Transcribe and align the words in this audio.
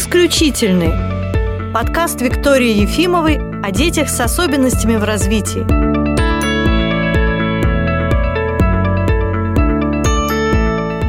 Исключительный. 0.00 1.74
Подкаст 1.74 2.22
Виктории 2.22 2.80
Ефимовой 2.80 3.36
о 3.62 3.70
детях 3.70 4.08
с 4.08 4.18
особенностями 4.18 4.96
в 4.96 5.04
развитии. 5.04 5.60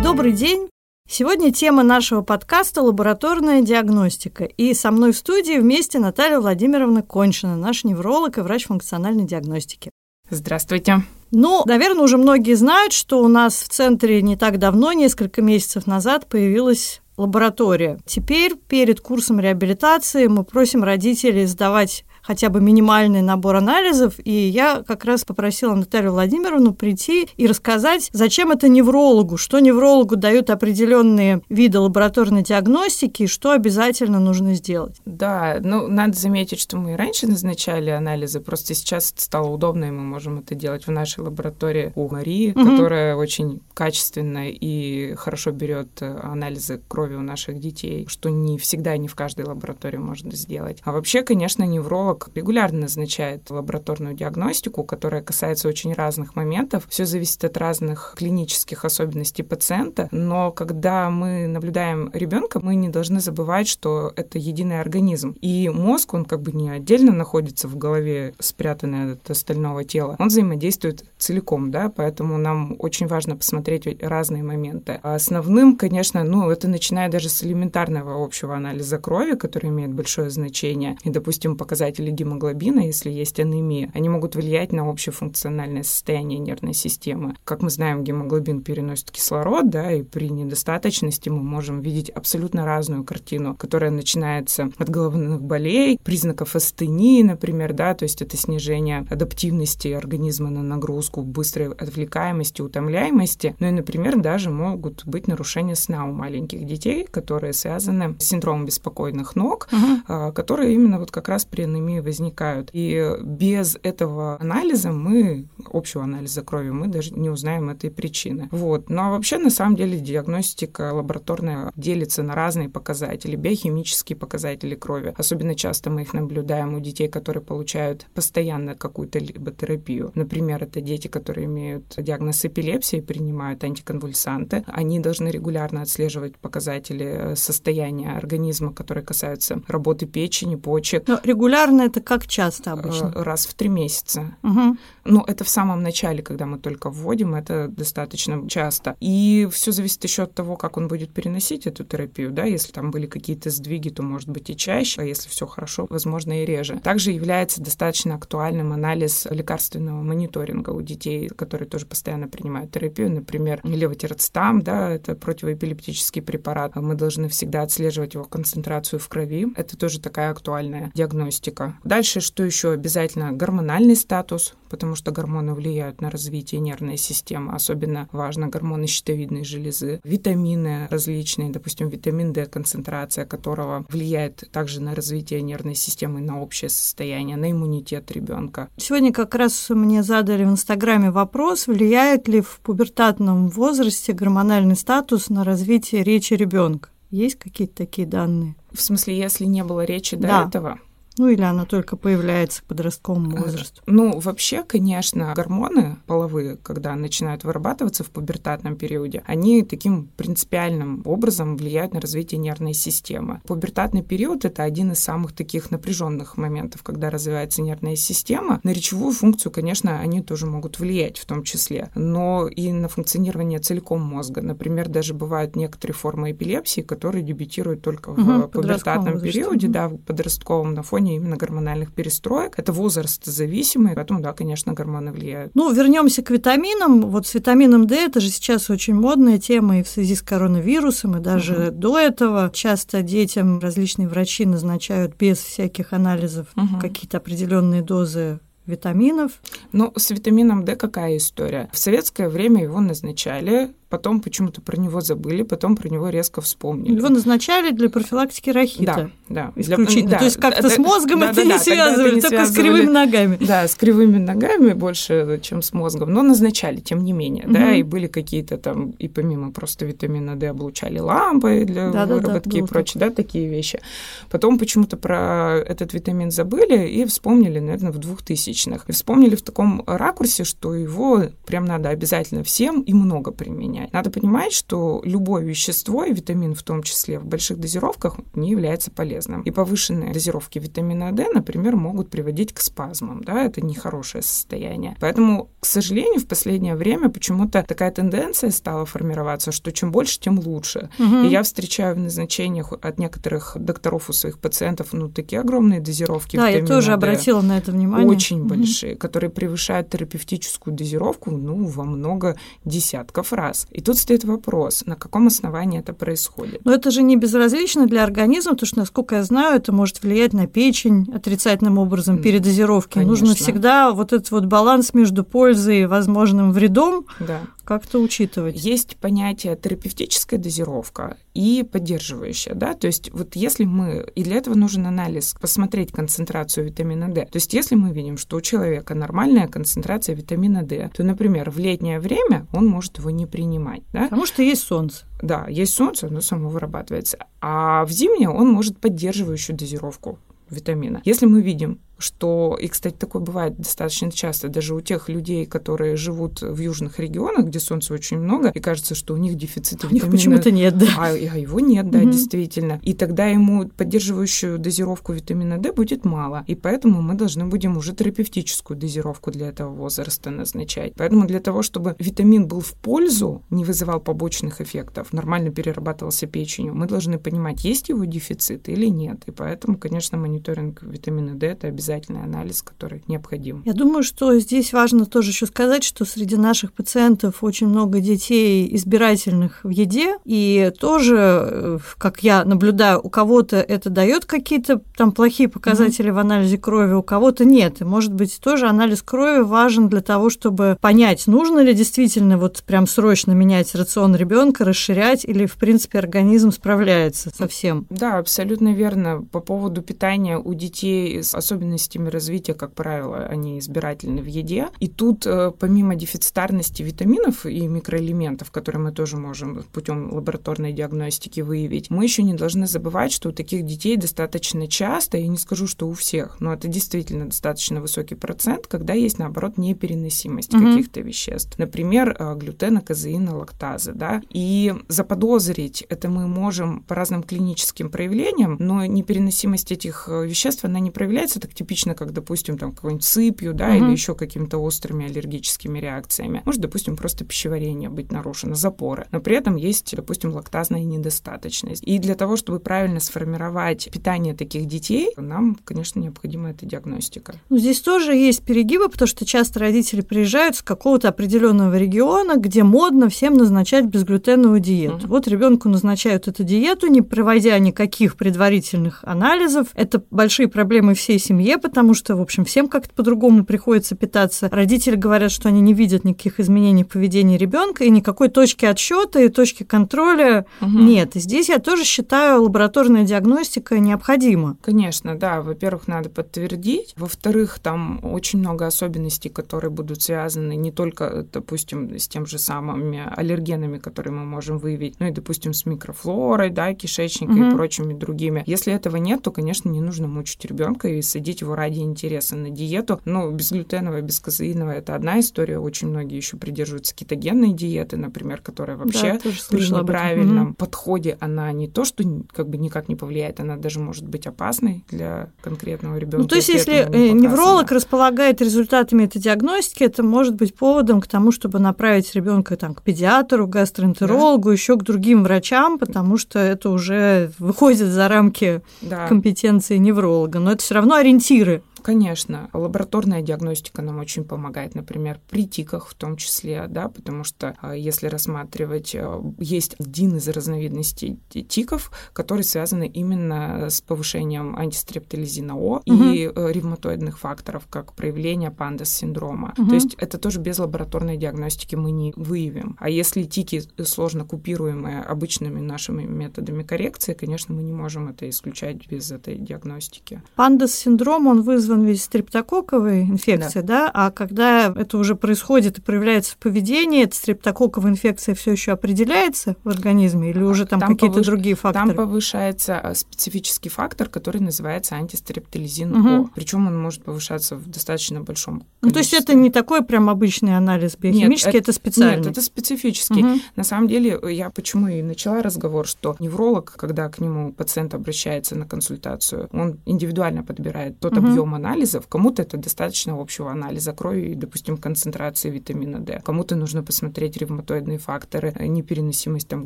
Добрый 0.03 0.33
день. 0.33 0.67
Сегодня 1.09 1.53
тема 1.53 1.83
нашего 1.83 2.21
подкаста– 2.21 2.81
лабораторная 2.83 3.61
диагностика. 3.61 4.43
И 4.43 4.73
со 4.73 4.91
мной 4.91 5.13
в 5.13 5.17
студии 5.17 5.57
вместе 5.57 5.97
Наталья 5.97 6.41
Владимировна 6.41 7.01
Кончина, 7.01 7.55
наш 7.55 7.85
невролог 7.85 8.39
и 8.39 8.41
врач 8.41 8.65
функциональной 8.65 9.23
диагностики. 9.23 9.89
Здравствуйте. 10.29 11.03
Ну, 11.31 11.63
наверное, 11.65 12.03
уже 12.03 12.17
многие 12.17 12.55
знают, 12.55 12.91
что 12.91 13.23
у 13.23 13.29
нас 13.29 13.53
в 13.61 13.69
центре 13.69 14.21
не 14.21 14.35
так 14.35 14.59
давно, 14.59 14.91
несколько 14.91 15.41
месяцев 15.41 15.87
назад, 15.87 16.27
появилась 16.27 17.00
лаборатория. 17.17 17.99
Теперь 18.05 18.55
перед 18.55 19.01
курсом 19.01 19.39
реабилитации 19.39 20.27
мы 20.27 20.43
просим 20.43 20.83
родителей 20.83 21.45
сдавать 21.45 22.05
хотя 22.21 22.49
бы 22.49 22.61
минимальный 22.61 23.21
набор 23.21 23.57
анализов, 23.57 24.15
и 24.23 24.31
я 24.31 24.83
как 24.87 25.05
раз 25.05 25.23
попросила 25.25 25.73
Наталью 25.75 26.11
Владимировну 26.11 26.73
прийти 26.73 27.27
и 27.37 27.47
рассказать, 27.47 28.09
зачем 28.13 28.51
это 28.51 28.69
неврологу, 28.69 29.37
что 29.37 29.59
неврологу 29.59 30.15
дают 30.15 30.49
определенные 30.49 31.41
виды 31.49 31.79
лабораторной 31.79 32.43
диагностики, 32.43 33.23
и 33.23 33.27
что 33.27 33.51
обязательно 33.51 34.19
нужно 34.19 34.53
сделать. 34.53 34.97
Да, 35.05 35.57
ну, 35.61 35.87
надо 35.87 36.17
заметить, 36.17 36.59
что 36.59 36.77
мы 36.77 36.93
и 36.93 36.95
раньше 36.95 37.27
назначали 37.27 37.89
анализы, 37.89 38.39
просто 38.39 38.73
сейчас 38.73 39.11
это 39.11 39.21
стало 39.21 39.47
удобно, 39.47 39.85
и 39.85 39.91
мы 39.91 40.03
можем 40.03 40.39
это 40.39 40.55
делать 40.55 40.87
в 40.87 40.91
нашей 40.91 41.21
лаборатории 41.21 41.91
у 41.95 42.09
Марии, 42.09 42.51
угу. 42.51 42.69
которая 42.69 43.15
очень 43.15 43.61
качественно 43.73 44.49
и 44.49 45.15
хорошо 45.15 45.51
берет 45.51 46.01
анализы 46.01 46.81
крови 46.87 47.15
у 47.15 47.21
наших 47.21 47.59
детей, 47.59 48.05
что 48.07 48.29
не 48.29 48.57
всегда 48.57 48.95
и 48.95 48.99
не 48.99 49.07
в 49.07 49.15
каждой 49.15 49.45
лаборатории 49.45 49.97
можно 49.97 50.31
сделать. 50.31 50.79
А 50.83 50.91
вообще, 50.91 51.23
конечно, 51.23 51.63
невролог 51.63 52.10
невролог 52.11 52.29
регулярно 52.35 52.81
назначает 52.81 53.49
лабораторную 53.49 54.15
диагностику, 54.15 54.83
которая 54.83 55.21
касается 55.21 55.67
очень 55.67 55.93
разных 55.93 56.35
моментов. 56.35 56.85
Все 56.89 57.05
зависит 57.05 57.43
от 57.43 57.57
разных 57.57 58.15
клинических 58.17 58.85
особенностей 58.85 59.43
пациента, 59.43 60.07
но 60.11 60.51
когда 60.51 61.09
мы 61.09 61.47
наблюдаем 61.47 62.09
ребенка, 62.13 62.59
мы 62.61 62.75
не 62.75 62.89
должны 62.89 63.19
забывать, 63.19 63.67
что 63.67 64.11
это 64.15 64.37
единый 64.37 64.79
организм. 64.79 65.35
И 65.41 65.69
мозг, 65.69 66.13
он 66.13 66.25
как 66.25 66.41
бы 66.41 66.51
не 66.51 66.69
отдельно 66.69 67.13
находится 67.13 67.67
в 67.67 67.77
голове, 67.77 68.33
спрятанный 68.39 69.13
от 69.13 69.29
остального 69.29 69.83
тела, 69.83 70.15
он 70.19 70.27
взаимодействует 70.27 71.05
целиком, 71.21 71.71
да, 71.71 71.89
поэтому 71.89 72.37
нам 72.37 72.75
очень 72.79 73.07
важно 73.07 73.35
посмотреть 73.35 73.87
разные 74.01 74.43
моменты. 74.43 74.99
А 75.03 75.15
основным, 75.15 75.77
конечно, 75.77 76.23
ну, 76.23 76.49
это 76.49 76.67
начиная 76.67 77.09
даже 77.09 77.29
с 77.29 77.43
элементарного 77.43 78.23
общего 78.23 78.55
анализа 78.55 78.97
крови, 78.97 79.35
который 79.35 79.69
имеет 79.69 79.93
большое 79.93 80.29
значение, 80.29 80.97
и, 81.03 81.09
допустим, 81.09 81.57
показатели 81.57 82.11
гемоглобина, 82.11 82.79
если 82.81 83.09
есть 83.09 83.39
анемия, 83.39 83.91
они 83.93 84.09
могут 84.09 84.35
влиять 84.35 84.71
на 84.71 84.89
общее 84.89 85.13
функциональное 85.13 85.83
состояние 85.83 86.39
нервной 86.39 86.73
системы. 86.73 87.35
Как 87.43 87.61
мы 87.61 87.69
знаем, 87.69 88.03
гемоглобин 88.03 88.61
переносит 88.61 89.11
кислород, 89.11 89.69
да, 89.69 89.91
и 89.91 90.03
при 90.03 90.29
недостаточности 90.29 91.29
мы 91.29 91.43
можем 91.43 91.81
видеть 91.81 92.09
абсолютно 92.09 92.65
разную 92.65 93.03
картину, 93.03 93.55
которая 93.55 93.91
начинается 93.91 94.69
от 94.77 94.89
головных 94.89 95.41
болей, 95.41 95.99
признаков 96.03 96.55
астении, 96.55 97.21
например, 97.21 97.73
да, 97.73 97.93
то 97.93 98.03
есть 98.03 98.21
это 98.21 98.37
снижение 98.37 99.05
адаптивности 99.09 99.89
организма 99.89 100.49
на 100.49 100.63
нагрузку, 100.63 101.10
быстрой 101.19 101.67
отвлекаемости, 101.67 102.61
утомляемости, 102.61 103.55
ну 103.59 103.67
и, 103.67 103.71
например, 103.71 104.19
даже 104.19 104.49
могут 104.49 105.05
быть 105.05 105.27
нарушения 105.27 105.75
сна 105.75 106.05
у 106.05 106.11
маленьких 106.11 106.65
детей, 106.65 107.05
которые 107.09 107.53
связаны 107.53 108.15
с 108.19 108.23
синдромом 108.23 108.65
беспокойных 108.65 109.35
ног, 109.35 109.67
uh-huh. 109.71 110.31
которые 110.33 110.73
именно 110.73 110.99
вот 110.99 111.11
как 111.11 111.27
раз 111.27 111.45
при 111.45 111.63
анемии 111.63 111.99
возникают. 111.99 112.69
И 112.73 113.15
без 113.21 113.77
этого 113.83 114.37
анализа 114.39 114.91
мы, 114.91 115.47
общего 115.71 116.03
анализа 116.03 116.41
крови, 116.41 116.69
мы 116.69 116.87
даже 116.87 117.13
не 117.13 117.29
узнаем 117.29 117.69
этой 117.69 117.91
причины. 117.91 118.47
Вот. 118.51 118.89
Но 118.89 118.95
ну, 118.95 119.01
а 119.01 119.11
вообще, 119.11 119.37
на 119.37 119.49
самом 119.49 119.75
деле, 119.75 119.99
диагностика 119.99 120.93
лабораторная 120.93 121.71
делится 121.75 122.23
на 122.23 122.35
разные 122.35 122.69
показатели, 122.69 123.35
биохимические 123.35 124.15
показатели 124.15 124.75
крови. 124.75 125.13
Особенно 125.17 125.55
часто 125.55 125.89
мы 125.89 126.03
их 126.03 126.13
наблюдаем 126.13 126.75
у 126.75 126.79
детей, 126.79 127.07
которые 127.07 127.43
получают 127.43 128.05
постоянно 128.13 128.75
какую-то 128.75 129.19
либо 129.19 129.51
терапию. 129.51 130.11
Например, 130.15 130.63
это 130.63 130.81
дети, 130.81 131.00
которые 131.07 131.45
имеют 131.45 131.95
диагноз 131.97 132.43
эпилепсии, 132.45 133.01
принимают 133.01 133.63
антиконвульсанты. 133.63 134.63
Они 134.67 134.99
должны 134.99 135.29
регулярно 135.29 135.81
отслеживать 135.81 136.37
показатели 136.37 137.33
состояния 137.35 138.11
организма, 138.11 138.73
которые 138.73 139.03
касаются 139.03 139.61
работы 139.67 140.05
печени, 140.05 140.55
почек. 140.55 141.07
Но 141.07 141.19
регулярно 141.23 141.83
это 141.83 142.01
как 142.01 142.27
часто 142.27 142.71
обычно? 142.73 143.11
Э, 143.15 143.23
раз 143.23 143.45
в 143.45 143.53
три 143.53 143.69
месяца. 143.69 144.35
Угу. 144.43 144.77
Ну, 145.05 145.23
это 145.25 145.43
в 145.43 145.49
самом 145.49 145.81
начале, 145.81 146.21
когда 146.21 146.45
мы 146.45 146.59
только 146.59 146.89
вводим, 146.89 147.35
это 147.35 147.67
достаточно 147.67 148.47
часто. 148.47 148.95
И 148.99 149.47
все 149.51 149.71
зависит 149.71 150.03
еще 150.03 150.23
от 150.23 150.33
того, 150.33 150.55
как 150.55 150.77
он 150.77 150.87
будет 150.87 151.11
переносить 151.11 151.67
эту 151.67 151.83
терапию, 151.83 152.31
да, 152.31 152.45
если 152.45 152.71
там 152.71 152.91
были 152.91 153.07
какие-то 153.07 153.49
сдвиги, 153.49 153.89
то 153.89 154.03
может 154.03 154.29
быть 154.29 154.49
и 154.49 154.55
чаще, 154.55 155.01
а 155.01 155.05
если 155.05 155.29
все 155.29 155.45
хорошо, 155.45 155.87
возможно, 155.89 156.43
и 156.43 156.45
реже. 156.45 156.79
Также 156.79 157.11
является 157.11 157.61
достаточно 157.61 158.15
актуальным 158.15 158.73
анализ 158.73 159.27
лекарственного 159.29 160.01
мониторинга 160.01 160.71
у 160.71 160.81
детей, 160.93 161.29
которые 161.29 161.67
тоже 161.67 161.85
постоянно 161.85 162.27
принимают 162.27 162.71
терапию, 162.71 163.11
например, 163.11 163.59
левотирацетам, 163.63 164.61
да, 164.61 164.89
это 164.89 165.15
противоэпилептический 165.15 166.21
препарат. 166.21 166.75
Мы 166.75 166.95
должны 166.95 167.27
всегда 167.29 167.63
отслеживать 167.63 168.13
его 168.13 168.25
концентрацию 168.25 168.99
в 168.99 169.07
крови. 169.09 169.47
Это 169.55 169.77
тоже 169.77 169.99
такая 169.99 170.31
актуальная 170.31 170.91
диагностика. 170.93 171.77
Дальше, 171.83 172.21
что 172.21 172.43
еще 172.43 172.71
обязательно? 172.71 173.31
Гормональный 173.31 173.95
статус, 173.95 174.55
потому 174.69 174.95
что 174.95 175.11
гормоны 175.11 175.53
влияют 175.53 176.01
на 176.01 176.09
развитие 176.09 176.61
нервной 176.61 176.97
системы. 176.97 177.53
Особенно 177.53 178.07
важно 178.11 178.47
гормоны 178.47 178.87
щитовидной 178.87 179.43
железы. 179.43 179.99
Витамины 180.03 180.87
различные, 180.89 181.49
допустим, 181.49 181.89
витамин 181.89 182.33
D, 182.33 182.45
концентрация 182.45 183.25
которого 183.25 183.85
влияет 183.89 184.43
также 184.51 184.81
на 184.81 184.95
развитие 184.95 185.41
нервной 185.41 185.75
системы, 185.75 186.21
на 186.21 186.41
общее 186.41 186.69
состояние, 186.69 187.37
на 187.37 187.51
иммунитет 187.51 188.11
ребенка. 188.11 188.69
Сегодня 188.77 189.11
как 189.11 189.35
раз 189.35 189.69
мне 189.69 190.03
задали 190.03 190.43
в 190.43 190.49
Инстаграме 190.81 191.11
вопрос, 191.11 191.67
влияет 191.67 192.27
ли 192.27 192.41
в 192.41 192.59
пубертатном 192.63 193.49
возрасте 193.49 194.13
гормональный 194.13 194.75
статус 194.75 195.29
на 195.29 195.43
развитие 195.43 196.03
речи 196.03 196.33
ребенка. 196.33 196.89
Есть 197.11 197.35
какие-то 197.35 197.75
такие 197.75 198.07
данные? 198.07 198.55
В 198.71 198.81
смысле, 198.81 199.15
если 199.15 199.45
не 199.45 199.63
было 199.63 199.85
речи 199.85 200.15
до 200.15 200.27
да. 200.27 200.47
этого? 200.47 200.79
Ну 201.17 201.27
или 201.27 201.41
она 201.41 201.65
только 201.65 201.97
появляется 201.97 202.61
к 202.61 202.65
подростковому 202.65 203.37
э, 203.37 203.41
возрасту? 203.41 203.81
Ну, 203.85 204.19
вообще, 204.19 204.63
конечно, 204.63 205.33
гормоны 205.35 205.97
половые, 206.07 206.57
когда 206.57 206.95
начинают 206.95 207.43
вырабатываться 207.43 208.03
в 208.03 208.09
пубертатном 208.09 208.75
периоде, 208.75 209.23
они 209.27 209.63
таким 209.63 210.07
принципиальным 210.17 211.01
образом 211.05 211.57
влияют 211.57 211.93
на 211.93 211.99
развитие 211.99 212.39
нервной 212.39 212.73
системы. 212.73 213.41
Пубертатный 213.45 214.03
период— 214.03 214.45
это 214.45 214.63
один 214.63 214.91
из 214.91 214.99
самых 214.99 215.33
таких 215.33 215.69
напряженных 215.71 216.37
моментов, 216.37 216.83
когда 216.83 217.09
развивается 217.09 217.61
нервная 217.61 217.95
система. 217.95 218.59
На 218.63 218.69
речевую 218.69 219.13
функцию, 219.13 219.51
конечно, 219.51 219.99
они 219.99 220.21
тоже 220.21 220.45
могут 220.45 220.79
влиять 220.79 221.17
в 221.17 221.25
том 221.25 221.43
числе, 221.43 221.89
но 221.95 222.47
и 222.47 222.71
на 222.71 222.87
функционирование 222.87 223.59
целиком 223.59 224.01
мозга. 224.01 224.41
Например, 224.41 224.87
даже 224.87 225.13
бывают 225.13 225.55
некоторые 225.55 225.95
формы 225.95 226.31
эпилепсии, 226.31 226.81
которые 226.81 227.23
дебютируют 227.23 227.81
только 227.81 228.09
угу, 228.09 228.21
в 228.21 228.47
пубертатном 228.47 229.19
периоде, 229.19 229.67
да, 229.67 229.89
в 229.89 229.97
подростковом 229.97 230.73
на 230.73 230.83
фоне 230.83 231.00
фоне 231.01 231.15
именно 231.15 231.37
гормональных 231.37 231.91
перестроек. 231.91 232.53
Это 232.57 232.71
возраст 232.71 233.25
зависимый, 233.25 233.95
поэтому, 233.95 234.21
да, 234.21 234.33
конечно, 234.33 234.73
гормоны 234.73 235.11
влияют. 235.11 235.51
Ну, 235.55 235.73
вернемся 235.73 236.21
к 236.21 236.29
витаминам. 236.29 237.01
Вот 237.01 237.27
с 237.27 237.33
витамином 237.33 237.87
D 237.87 237.95
это 237.95 238.19
же 238.19 238.29
сейчас 238.29 238.69
очень 238.69 238.93
модная 238.93 239.39
тема 239.39 239.79
и 239.79 239.83
в 239.83 239.87
связи 239.87 240.15
с 240.15 240.21
коронавирусом, 240.21 241.17
и 241.17 241.19
даже 241.19 241.69
угу. 241.69 241.71
до 241.71 241.99
этого 241.99 242.51
часто 242.53 243.01
детям 243.01 243.59
различные 243.59 244.07
врачи 244.07 244.45
назначают 244.45 245.15
без 245.17 245.39
всяких 245.39 245.93
анализов 245.93 246.47
угу. 246.55 246.79
какие-то 246.79 247.17
определенные 247.17 247.81
дозы 247.81 248.39
витаминов. 248.67 249.31
Ну, 249.71 249.91
с 249.95 250.11
витамином 250.11 250.63
D 250.65 250.75
какая 250.75 251.17
история? 251.17 251.67
В 251.71 251.77
советское 251.77 252.29
время 252.29 252.63
его 252.63 252.79
назначали 252.79 253.71
потом 253.91 254.21
почему-то 254.21 254.61
про 254.61 254.77
него 254.77 255.01
забыли, 255.01 255.43
потом 255.43 255.75
про 255.75 255.89
него 255.89 256.07
резко 256.07 256.39
вспомнили. 256.39 256.95
Его 256.95 257.09
назначали 257.09 257.71
для 257.71 257.89
профилактики 257.89 258.49
рахита. 258.49 259.11
Да, 259.27 259.51
да. 259.51 259.51
Исключительно. 259.57 260.11
Для, 260.11 260.19
То 260.19 260.25
есть 260.25 260.37
как-то 260.37 260.69
с 260.69 260.77
мозгом 260.77 261.19
да, 261.19 261.25
это 261.27 261.35
да, 261.35 261.43
не 261.43 261.49
да, 261.49 261.59
связывали, 261.59 262.15
не 262.15 262.21
только 262.21 262.45
связывали, 262.45 262.53
с 262.53 262.55
кривыми 262.55 262.89
ногами. 262.89 263.37
Да, 263.41 263.67
с 263.67 263.75
кривыми 263.75 264.17
ногами 264.17 264.73
больше, 264.73 265.39
чем 265.43 265.61
с 265.61 265.73
мозгом, 265.73 266.13
но 266.13 266.23
назначали, 266.23 266.79
тем 266.79 267.03
не 267.03 267.11
менее, 267.11 267.43
угу. 267.43 267.53
да, 267.53 267.73
и 267.73 267.83
были 267.83 268.07
какие-то 268.07 268.57
там, 268.57 268.91
и 268.91 269.09
помимо 269.09 269.51
просто 269.51 269.85
витамина 269.85 270.37
D 270.37 270.47
облучали 270.47 270.99
лампы 270.99 271.65
для 271.65 271.91
да, 271.91 272.05
выработки 272.05 272.49
да, 272.49 272.59
да, 272.59 272.65
и 272.65 272.67
прочее, 272.67 272.99
да, 273.01 273.09
такие 273.09 273.49
вещи. 273.49 273.81
Потом 274.29 274.57
почему-то 274.57 274.95
про 274.95 275.57
этот 275.67 275.93
витамин 275.93 276.31
забыли 276.31 276.87
и 276.87 277.03
вспомнили, 277.03 277.59
наверное, 277.59 277.91
в 277.91 277.97
двухтысячных. 277.97 278.85
И 278.87 278.93
вспомнили 278.93 279.35
в 279.35 279.41
таком 279.41 279.83
ракурсе, 279.85 280.45
что 280.45 280.73
его 280.73 281.23
прям 281.45 281.65
надо 281.65 281.89
обязательно 281.89 282.45
всем 282.45 282.79
и 282.79 282.93
много 282.93 283.31
применять 283.31 283.80
принять. 283.81 283.93
Надо 283.93 284.09
понимать, 284.11 284.53
что 284.53 285.01
любое 285.03 285.43
вещество, 285.43 286.03
и 286.03 286.13
витамин 286.13 286.55
в 286.55 286.63
том 286.63 286.83
числе, 286.83 287.19
в 287.19 287.25
больших 287.25 287.59
дозировках 287.59 288.17
не 288.33 288.51
является 288.51 288.91
полезным. 288.91 289.41
И 289.43 289.51
повышенные 289.51 290.13
дозировки 290.13 290.59
витамина 290.59 291.11
D, 291.11 291.27
например, 291.33 291.75
могут 291.75 292.09
приводить 292.09 292.53
к 292.53 292.59
спазмам. 292.59 293.23
Да? 293.23 293.43
Это 293.43 293.61
нехорошее 293.61 294.21
состояние. 294.21 294.95
Поэтому, 294.99 295.49
к 295.59 295.65
сожалению, 295.65 296.19
в 296.19 296.27
последнее 296.27 296.75
время 296.75 297.09
почему-то 297.09 297.63
такая 297.63 297.91
тенденция 297.91 298.51
стала 298.51 298.85
формироваться, 298.85 299.51
что 299.51 299.71
чем 299.71 299.91
больше, 299.91 300.19
тем 300.19 300.39
лучше. 300.39 300.89
Угу. 300.99 301.25
И 301.25 301.27
я 301.27 301.43
встречаю 301.43 301.95
в 301.95 301.99
назначениях 301.99 302.73
от 302.73 302.99
некоторых 302.99 303.57
докторов 303.59 304.09
у 304.09 304.13
своих 304.13 304.39
пациентов 304.39 304.93
ну 304.93 305.09
такие 305.09 305.41
огромные 305.41 305.79
дозировки 305.79 306.35
да, 306.35 306.49
я 306.49 306.65
тоже 306.65 306.87
D, 306.87 306.93
обратила 306.93 307.41
на 307.41 307.57
это 307.57 307.71
внимание. 307.71 308.07
Очень 308.07 308.41
угу. 308.41 308.49
большие, 308.49 308.95
которые 308.95 309.29
превышают 309.29 309.89
терапевтическую 309.89 310.75
дозировку 310.75 311.31
ну, 311.31 311.65
во 311.65 311.83
много 311.83 312.37
десятков 312.65 313.33
раз. 313.33 313.67
И 313.71 313.81
тут 313.81 313.97
стоит 313.97 314.23
вопрос, 314.23 314.83
на 314.85 314.95
каком 314.95 315.27
основании 315.27 315.79
это 315.79 315.93
происходит. 315.93 316.61
Но 316.65 316.73
это 316.73 316.91
же 316.91 317.01
не 317.01 317.15
безразлично 317.15 317.87
для 317.87 318.03
организма, 318.03 318.51
потому 318.51 318.67
что, 318.67 318.79
насколько 318.79 319.15
я 319.15 319.23
знаю, 319.23 319.57
это 319.57 319.71
может 319.71 320.03
влиять 320.03 320.33
на 320.33 320.45
печень 320.45 321.09
отрицательным 321.13 321.77
образом 321.77 322.21
передозировки. 322.21 322.95
Конечно. 322.95 323.11
Нужно 323.11 323.35
всегда 323.35 323.91
вот 323.91 324.13
этот 324.13 324.29
вот 324.31 324.45
баланс 324.45 324.93
между 324.93 325.23
пользой 325.23 325.81
и 325.81 325.85
возможным 325.85 326.51
вредом 326.51 327.05
да. 327.19 327.41
как-то 327.63 327.99
учитывать. 327.99 328.61
Есть 328.63 328.97
понятие 328.97 329.55
терапевтическая 329.55 330.39
дозировка 330.39 331.17
и 331.33 331.63
поддерживающая, 331.69 332.53
да, 332.53 332.73
то 332.73 332.87
есть 332.87 333.09
вот 333.13 333.35
если 333.35 333.63
мы, 333.63 334.05
и 334.15 334.23
для 334.23 334.35
этого 334.35 334.55
нужен 334.55 334.85
анализ, 334.85 335.35
посмотреть 335.39 335.91
концентрацию 335.91 336.65
витамина 336.65 337.07
D, 337.07 337.25
то 337.25 337.37
есть 337.37 337.53
если 337.53 337.75
мы 337.75 337.93
видим, 337.93 338.17
что 338.17 338.35
у 338.35 338.41
человека 338.41 338.95
нормальная 338.95 339.47
концентрация 339.47 340.13
витамина 340.15 340.63
D, 340.63 340.89
то, 340.93 341.03
например, 341.03 341.49
в 341.49 341.57
летнее 341.57 341.99
время 341.99 342.47
он 342.51 342.67
может 342.67 342.97
его 342.97 343.11
не 343.11 343.25
принимать, 343.25 343.60
да. 343.93 344.03
Потому 344.03 344.25
что 344.25 344.41
есть 344.41 344.63
солнце. 344.63 345.05
Да, 345.21 345.47
есть 345.47 345.73
солнце, 345.73 346.07
оно 346.07 346.21
само 346.21 346.49
вырабатывается. 346.49 347.17
А 347.41 347.85
в 347.85 347.91
зимнее 347.91 348.29
он 348.29 348.49
может 348.49 348.79
поддерживающую 348.79 349.57
дозировку 349.57 350.19
витамина. 350.49 351.01
Если 351.05 351.25
мы 351.25 351.41
видим 351.41 351.79
что, 352.01 352.57
и, 352.59 352.67
кстати, 352.67 352.95
такое 352.95 353.21
бывает 353.21 353.57
достаточно 353.57 354.11
часто, 354.11 354.49
даже 354.49 354.75
у 354.75 354.81
тех 354.81 355.09
людей, 355.09 355.45
которые 355.45 355.95
живут 355.95 356.41
в 356.41 356.59
южных 356.59 356.99
регионах, 356.99 357.45
где 357.45 357.59
солнца 357.59 357.93
очень 357.93 358.17
много, 358.17 358.49
и 358.49 358.59
кажется, 358.59 358.95
что 358.95 359.13
у 359.13 359.17
них 359.17 359.35
дефицит 359.35 359.83
витамина. 359.83 359.91
У 359.91 359.93
них 359.93 360.11
почему-то 360.11 360.51
нет, 360.51 360.77
да. 360.77 360.87
А, 360.97 361.07
а 361.07 361.37
его 361.37 361.59
нет, 361.59 361.89
да, 361.89 361.99
угу. 361.99 362.09
действительно. 362.09 362.79
И 362.83 362.93
тогда 362.93 363.27
ему 363.27 363.67
поддерживающую 363.69 364.57
дозировку 364.57 365.13
витамина 365.13 365.57
D 365.57 365.71
будет 365.71 366.05
мало, 366.05 366.43
и 366.47 366.55
поэтому 366.55 367.01
мы 367.01 367.13
должны 367.13 367.45
будем 367.45 367.77
уже 367.77 367.93
терапевтическую 367.93 368.77
дозировку 368.77 369.31
для 369.31 369.49
этого 369.49 369.69
возраста 369.73 370.31
назначать. 370.31 370.93
Поэтому 370.97 371.27
для 371.27 371.39
того, 371.39 371.61
чтобы 371.61 371.95
витамин 371.99 372.47
был 372.47 372.61
в 372.61 372.73
пользу, 372.73 373.43
не 373.49 373.63
вызывал 373.63 373.99
побочных 373.99 374.61
эффектов, 374.61 375.13
нормально 375.13 375.51
перерабатывался 375.51 376.27
печенью, 376.27 376.73
мы 376.73 376.87
должны 376.87 377.19
понимать, 377.19 377.63
есть 377.63 377.89
его 377.89 378.05
дефицит 378.05 378.69
или 378.69 378.87
нет. 378.87 379.23
И 379.27 379.31
поэтому, 379.31 379.77
конечно, 379.77 380.17
мониторинг 380.17 380.81
витамина 380.81 381.35
D– 381.35 381.47
это 381.47 381.67
обязательно 381.67 381.90
обязательный 381.91 382.23
анализ, 382.23 382.61
который 382.61 383.03
необходим. 383.07 383.63
Я 383.65 383.73
думаю, 383.73 384.03
что 384.03 384.37
здесь 384.39 384.73
важно 384.73 385.05
тоже 385.05 385.31
еще 385.31 385.45
сказать, 385.45 385.83
что 385.83 386.05
среди 386.05 386.37
наших 386.37 386.73
пациентов 386.73 387.43
очень 387.43 387.67
много 387.67 387.99
детей 387.99 388.73
избирательных 388.75 389.63
в 389.63 389.69
еде, 389.69 390.17
и 390.25 390.71
тоже, 390.79 391.17
э, 391.17 391.77
как 391.97 392.23
я 392.23 392.45
наблюдаю, 392.45 393.01
у 393.03 393.09
кого-то 393.09 393.57
это 393.57 393.89
дает 393.89 394.25
какие-то 394.25 394.81
там 394.95 395.11
плохие 395.11 395.49
показатели 395.49 396.09
mm-hmm. 396.09 396.13
в 396.13 396.19
анализе 396.19 396.57
крови, 396.57 396.93
у 396.93 397.03
кого-то 397.03 397.45
нет. 397.45 397.81
И, 397.81 397.83
может 397.83 398.13
быть, 398.13 398.39
тоже 398.41 398.67
анализ 398.67 399.01
крови 399.01 399.41
важен 399.41 399.89
для 399.89 400.01
того, 400.01 400.29
чтобы 400.29 400.77
понять, 400.79 401.27
нужно 401.27 401.59
ли 401.59 401.73
действительно 401.73 402.37
вот 402.37 402.63
прям 402.65 402.87
срочно 402.87 403.31
менять 403.31 403.75
рацион 403.75 404.15
ребенка, 404.15 404.63
расширять, 404.63 405.25
или, 405.25 405.45
в 405.45 405.55
принципе, 405.55 405.99
организм 405.99 406.51
справляется 406.51 407.31
со 407.35 407.47
всем. 407.47 407.85
Да, 407.89 408.17
абсолютно 408.17 408.73
верно. 408.73 409.25
По 409.31 409.39
поводу 409.39 409.81
питания 409.81 410.37
у 410.37 410.53
детей, 410.53 411.21
особенно 411.33 411.77
особенностями 411.81 412.09
развития, 412.09 412.53
как 412.53 412.73
правило, 412.73 413.17
они 413.17 413.59
избирательны 413.59 414.21
в 414.21 414.27
еде. 414.27 414.67
И 414.79 414.87
тут, 414.87 415.25
э, 415.25 415.51
помимо 415.59 415.95
дефицитарности 415.95 416.83
витаминов 416.83 417.45
и 417.45 417.67
микроэлементов, 417.67 418.51
которые 418.51 418.81
мы 418.81 418.91
тоже 418.91 419.17
можем 419.17 419.63
путем 419.73 420.13
лабораторной 420.13 420.73
диагностики 420.73 421.41
выявить, 421.41 421.89
мы 421.89 422.03
еще 422.03 422.23
не 422.23 422.33
должны 422.33 422.67
забывать, 422.67 423.11
что 423.11 423.29
у 423.29 423.31
таких 423.31 423.65
детей 423.65 423.97
достаточно 423.97 424.67
часто, 424.67 425.17
я 425.17 425.27
не 425.27 425.37
скажу, 425.37 425.67
что 425.67 425.87
у 425.87 425.93
всех, 425.93 426.39
но 426.39 426.53
это 426.53 426.67
действительно 426.67 427.25
достаточно 427.25 427.81
высокий 427.81 428.15
процент, 428.15 428.67
когда 428.67 428.93
есть, 428.93 429.19
наоборот, 429.19 429.57
непереносимость 429.57 430.53
mm-hmm. 430.53 430.71
каких-то 430.71 431.01
веществ. 431.01 431.57
Например, 431.57 432.15
э, 432.17 432.35
глютена, 432.35 432.81
казеина, 432.81 433.37
лактазы. 433.37 433.93
Да? 433.93 434.21
И 434.29 434.73
заподозрить 434.87 435.85
это 435.89 436.09
мы 436.09 436.27
можем 436.27 436.83
по 436.83 436.95
разным 436.95 437.23
клиническим 437.23 437.89
проявлениям, 437.89 438.57
но 438.59 438.85
непереносимость 438.85 439.71
этих 439.71 440.07
э, 440.07 440.27
веществ, 440.27 440.65
она 440.65 440.79
не 440.79 440.91
проявляется 440.91 441.39
так 441.39 441.53
типично, 441.53 441.70
как, 441.95 442.11
допустим, 442.11 442.57
там 442.57 442.71
какой-нибудь 442.71 443.03
сыпью, 443.03 443.53
да, 443.53 443.67
угу. 443.67 443.75
или 443.75 443.91
еще 443.91 444.15
какими-то 444.15 444.57
острыми 444.57 445.05
аллергическими 445.05 445.79
реакциями. 445.79 446.41
Может, 446.45 446.61
допустим, 446.61 446.97
просто 446.97 447.25
пищеварение 447.25 447.89
быть 447.89 448.11
нарушено, 448.11 448.55
запоры. 448.55 449.07
Но 449.11 449.19
при 449.19 449.35
этом 449.35 449.55
есть, 449.55 449.95
допустим, 449.95 450.33
лактазная 450.33 450.83
недостаточность. 450.83 451.83
И 451.85 451.99
для 451.99 452.15
того, 452.15 452.35
чтобы 452.37 452.59
правильно 452.59 452.99
сформировать 452.99 453.89
питание 453.91 454.33
таких 454.33 454.65
детей, 454.65 455.11
нам, 455.17 455.57
конечно, 455.63 455.99
необходима 455.99 456.51
эта 456.51 456.65
диагностика. 456.65 457.35
Ну, 457.49 457.57
здесь 457.57 457.81
тоже 457.81 458.13
есть 458.13 458.43
перегибы, 458.43 458.89
потому 458.89 459.07
что 459.07 459.25
часто 459.25 459.59
родители 459.59 460.01
приезжают 460.01 460.55
с 460.55 460.61
какого-то 460.61 461.09
определенного 461.09 461.77
региона, 461.77 462.37
где 462.37 462.63
модно 462.63 463.09
всем 463.09 463.35
назначать 463.35 463.85
безглютеновую 463.85 464.59
диету. 464.59 464.95
Угу. 464.95 465.07
Вот 465.07 465.27
ребенку 465.27 465.69
назначают 465.69 466.27
эту 466.27 466.43
диету, 466.43 466.87
не 466.87 467.01
проводя 467.01 467.57
никаких 467.59 468.15
предварительных 468.15 469.03
анализов. 469.03 469.67
Это 469.73 470.03
большие 470.11 470.47
проблемы 470.47 470.93
всей 470.93 471.19
семье, 471.19 471.57
потому 471.61 471.93
что, 471.93 472.15
в 472.15 472.21
общем, 472.21 472.45
всем 472.45 472.67
как-то 472.67 472.93
по-другому 472.93 473.45
приходится 473.45 473.95
питаться. 473.95 474.49
Родители 474.51 474.95
говорят, 474.95 475.31
что 475.31 475.49
они 475.49 475.61
не 475.61 475.73
видят 475.73 476.03
никаких 476.03 476.39
изменений 476.39 476.83
в 476.83 476.87
поведении 476.87 477.37
ребенка 477.37 477.83
и 477.83 477.89
никакой 477.89 478.29
точки 478.29 478.65
отсчета 478.65 479.21
и 479.21 479.29
точки 479.29 479.63
контроля 479.63 480.45
угу. 480.59 480.69
нет. 480.69 481.15
И 481.15 481.19
здесь 481.19 481.49
я 481.49 481.59
тоже 481.59 481.83
считаю, 481.83 482.43
лабораторная 482.43 483.03
диагностика 483.03 483.79
необходима. 483.79 484.57
Конечно, 484.61 485.15
да. 485.15 485.41
Во-первых, 485.41 485.87
надо 485.87 486.09
подтвердить. 486.09 486.93
Во-вторых, 486.97 487.59
там 487.59 487.99
очень 488.03 488.39
много 488.39 488.65
особенностей, 488.65 489.29
которые 489.29 489.71
будут 489.71 490.01
связаны 490.01 490.55
не 490.55 490.71
только, 490.71 491.25
допустим, 491.31 491.97
с 491.97 492.07
тем 492.07 492.25
же 492.25 492.39
самыми 492.39 493.03
аллергенами, 493.15 493.77
которые 493.77 494.13
мы 494.13 494.25
можем 494.25 494.57
выявить, 494.57 494.99
но 494.99 495.07
и, 495.07 495.11
допустим, 495.11 495.53
с 495.53 495.65
микрофлорой, 495.65 496.49
да, 496.49 496.73
кишечника 496.73 497.31
угу. 497.31 497.43
и 497.43 497.51
прочими 497.51 497.93
другими. 497.93 498.43
Если 498.45 498.73
этого 498.73 498.97
нет, 498.97 499.21
то, 499.21 499.31
конечно, 499.31 499.69
не 499.69 499.81
нужно 499.81 500.07
мучить 500.07 500.43
ребенка 500.45 500.87
и 500.87 501.01
садить 501.01 501.40
его 501.41 501.55
ради 501.55 501.79
интереса 501.79 502.35
на 502.35 502.49
диету. 502.49 503.01
Ну, 503.05 503.31
безглютеновая, 503.31 504.01
безказеиновая– 504.01 504.77
это 504.77 504.95
одна 504.95 505.19
история. 505.19 505.59
Очень 505.59 505.89
многие 505.89 506.17
еще 506.17 506.37
придерживаются 506.37 506.95
кетогенной 506.95 507.53
диеты, 507.53 507.97
например, 507.97 508.41
которая 508.41 508.77
вообще 508.77 509.19
да, 509.23 509.31
при 509.49 509.69
неправильном 509.69 510.47
угу. 510.49 510.53
подходе, 510.55 511.17
она 511.19 511.51
не 511.51 511.67
то, 511.67 511.85
что 511.85 512.03
как 512.33 512.49
бы 512.49 512.57
никак 512.57 512.89
не 512.89 512.95
повлияет, 512.95 513.39
она 513.39 513.57
даже 513.57 513.79
может 513.79 514.07
быть 514.07 514.27
опасной 514.27 514.83
для 514.89 515.31
конкретного 515.41 515.97
ребенка. 515.97 516.19
Ну, 516.19 516.27
то 516.27 516.35
есть, 516.35 516.49
если 516.49 516.73
э, 516.73 517.11
невролог 517.11 517.71
располагает 517.71 518.41
результатами 518.41 519.03
этой 519.03 519.19
диагностики, 519.21 519.83
это 519.83 520.03
может 520.03 520.35
быть 520.35 520.55
поводом 520.55 521.01
к 521.01 521.07
тому, 521.07 521.31
чтобы 521.31 521.59
направить 521.59 522.13
ребенка 522.15 522.55
там, 522.55 522.73
к 522.73 522.81
педиатру, 522.81 523.47
гастроэнтерологу, 523.47 524.49
да. 524.49 524.53
еще 524.53 524.77
к 524.77 524.83
другим 524.83 525.23
врачам, 525.23 525.79
потому 525.79 526.17
что 526.17 526.39
это 526.39 526.69
уже 526.69 527.31
выходит 527.39 527.87
за 527.87 528.07
рамки 528.07 528.61
да. 528.81 529.07
компетенции 529.07 529.77
невролога. 529.77 530.39
Но 530.39 530.51
это 530.51 530.63
все 530.63 530.75
равно 530.75 530.95
ориентир 530.95 531.30
ориентиры 531.31 531.63
Конечно, 531.83 532.49
лабораторная 532.53 533.21
диагностика 533.21 533.81
нам 533.81 533.99
очень 533.99 534.23
помогает, 534.23 534.75
например, 534.75 535.19
при 535.29 535.47
тиках 535.47 535.87
в 535.87 535.93
том 535.93 536.15
числе, 536.15 536.65
да, 536.67 536.89
потому 536.89 537.23
что 537.23 537.55
а, 537.61 537.75
если 537.75 538.07
рассматривать, 538.07 538.95
а, 538.95 539.21
есть 539.39 539.75
один 539.79 540.17
из 540.17 540.27
разновидностей 540.27 541.19
тиков, 541.47 541.91
который 542.13 542.43
связаны 542.43 542.87
именно 542.87 543.69
с 543.69 543.81
повышением 543.81 544.55
антистрептилизина 544.55 545.55
О 545.55 545.81
угу. 545.85 546.03
и 546.03 546.31
э, 546.33 546.51
ревматоидных 546.51 547.19
факторов, 547.19 547.67
как 547.69 547.93
проявление 547.93 548.51
пандас-синдрома. 548.51 549.53
Угу. 549.57 549.69
То 549.69 549.75
есть 549.75 549.95
это 549.95 550.17
тоже 550.17 550.39
без 550.39 550.59
лабораторной 550.59 551.17
диагностики 551.17 551.75
мы 551.75 551.91
не 551.91 552.13
выявим. 552.15 552.77
А 552.79 552.89
если 552.89 553.23
тики 553.23 553.63
сложно 553.83 554.25
купируемые 554.25 555.01
обычными 555.01 555.59
нашими 555.59 556.03
методами 556.03 556.63
коррекции, 556.63 557.13
конечно, 557.13 557.55
мы 557.55 557.63
не 557.63 557.73
можем 557.73 558.07
это 558.07 558.29
исключать 558.29 558.87
без 558.87 559.11
этой 559.11 559.37
диагностики. 559.37 560.21
Пандас-синдром, 560.35 561.27
он 561.27 561.41
вызван 561.41 561.70
вызван 561.71 561.85
ведь 561.85 562.01
стрептококковой 562.01 563.03
инфекцией, 563.03 563.65
да. 563.65 563.85
да, 563.85 563.91
а 563.93 564.11
когда 564.11 564.73
это 564.75 564.97
уже 564.97 565.15
происходит 565.15 565.77
и 565.77 565.81
проявляется 565.81 566.33
в 566.33 566.37
поведении, 566.37 567.03
эта 567.03 567.15
стрептококковая 567.15 567.91
инфекция 567.91 568.35
все 568.35 568.51
еще 568.51 568.73
определяется 568.73 569.55
в 569.63 569.69
организме 569.69 570.31
или 570.31 570.41
уже 570.41 570.65
там, 570.65 570.79
там 570.79 570.93
какие-то 570.93 571.15
повыш... 571.15 571.27
другие 571.27 571.55
факторы? 571.55 571.87
Там 571.87 571.95
повышается 571.95 572.79
а, 572.79 572.93
специфический 572.93 573.69
фактор, 573.69 574.09
который 574.09 574.41
называется 574.41 574.95
антистрептолизин 574.95 575.95
угу. 575.95 576.09
О. 576.09 576.29
Причем 576.35 576.67
он 576.67 576.79
может 576.79 577.03
повышаться 577.03 577.55
в 577.55 577.69
достаточно 577.69 578.21
большом 578.21 578.61
количестве. 578.61 578.77
Ну, 578.81 578.91
то 578.91 578.99
есть 578.99 579.13
это 579.13 579.33
не 579.33 579.49
такой 579.49 579.83
прям 579.83 580.09
обычный 580.09 580.57
анализ 580.57 580.97
биохимический, 580.97 581.53
нет, 581.53 581.63
это, 581.63 581.71
это 581.71 581.73
специальный? 581.73 582.17
Нет, 582.17 582.31
это 582.31 582.41
специфический. 582.41 583.23
Угу. 583.23 583.39
На 583.55 583.63
самом 583.63 583.87
деле, 583.87 584.19
я 584.29 584.49
почему 584.49 584.87
и 584.87 585.01
начала 585.01 585.41
разговор, 585.41 585.87
что 585.87 586.15
невролог, 586.19 586.73
когда 586.77 587.09
к 587.09 587.19
нему 587.19 587.53
пациент 587.53 587.93
обращается 587.93 588.55
на 588.55 588.65
консультацию, 588.65 589.49
он 589.51 589.79
индивидуально 589.85 590.43
подбирает 590.43 590.99
тот 590.99 591.17
угу. 591.17 591.27
объем 591.27 591.53
анализов. 591.61 592.07
Кому-то 592.07 592.41
это 592.41 592.57
достаточно 592.57 593.19
общего 593.19 593.51
анализа 593.51 593.93
крови 593.93 594.31
и, 594.31 594.35
допустим, 594.35 594.77
концентрации 594.77 595.49
витамина 595.49 595.99
D. 595.99 596.21
Кому-то 596.25 596.55
нужно 596.55 596.83
посмотреть 596.83 597.37
ревматоидные 597.37 597.97
факторы, 597.97 598.53
непереносимость 598.59 599.47
там 599.47 599.65